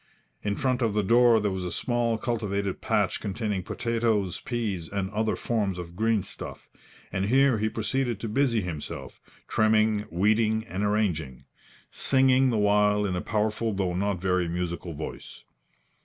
In 0.41 0.55
front 0.55 0.81
of 0.81 0.95
the 0.95 1.03
door 1.03 1.39
there 1.39 1.51
was 1.51 1.63
a 1.63 1.71
small 1.71 2.17
cultivated 2.17 2.81
patch 2.81 3.19
containing 3.19 3.61
potatoes, 3.61 4.39
peas 4.41 4.89
and 4.89 5.11
other 5.11 5.35
forms 5.35 5.77
of 5.77 5.95
green 5.95 6.23
stuff, 6.23 6.67
and 7.11 7.25
here 7.25 7.59
he 7.59 7.69
proceeded 7.69 8.19
to 8.21 8.27
busy 8.27 8.61
himself, 8.61 9.21
trimming, 9.47 10.05
weeding 10.09 10.65
and 10.65 10.83
arranging, 10.83 11.43
singing 11.91 12.49
the 12.49 12.57
while 12.57 13.05
in 13.05 13.15
a 13.15 13.21
powerful 13.21 13.73
though 13.75 13.93
not 13.93 14.19
very 14.19 14.47
musical 14.49 14.93
voice. 14.95 15.43